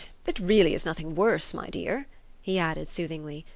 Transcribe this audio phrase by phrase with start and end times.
[0.25, 2.07] It it really is nothing worse, my dear,"
[2.41, 3.45] he added soothingly.